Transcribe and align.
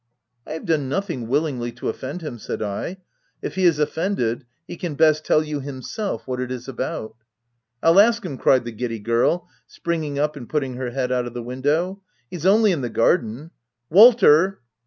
"I 0.47 0.53
have 0.53 0.65
done 0.65 0.89
nothing 0.89 1.27
willingly 1.27 1.71
to 1.73 1.87
offend 1.87 2.21
him/' 2.21 2.39
said 2.39 2.59
I." 2.63 2.97
If 3.43 3.53
he 3.53 3.65
is 3.65 3.77
offended, 3.77 4.45
he 4.67 4.75
can 4.75 4.95
best 4.95 5.23
tell 5.23 5.43
you 5.43 5.59
himself 5.59 6.25
what 6.27 6.39
it 6.41 6.49
is 6.51 6.67
about."" 6.67 7.15
I'll 7.83 7.99
ask 7.99 8.25
him," 8.25 8.39
cried 8.39 8.65
the 8.65 8.71
giddy 8.71 8.97
girl, 8.97 9.47
spring 9.67 10.03
ing 10.03 10.17
up 10.17 10.35
and 10.35 10.49
putting 10.49 10.73
her 10.73 10.89
head 10.89 11.11
out 11.11 11.27
of 11.27 11.35
the 11.35 11.43
window;" 11.43 12.01
he's 12.31 12.47
only 12.47 12.71
in 12.71 12.81
the 12.81 12.89
garden— 12.89 13.51
Walter 13.91 14.59